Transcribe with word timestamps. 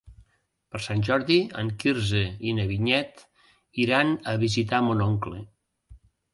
Per 0.75 0.79
Sant 0.85 1.03
Jordi 1.09 1.37
en 1.63 1.69
Quirze 1.83 2.23
i 2.49 2.55
na 2.61 2.67
Vinyet 2.73 3.23
iran 3.87 4.17
a 4.35 4.37
visitar 4.49 4.85
mon 4.91 5.09
oncle. 5.11 5.47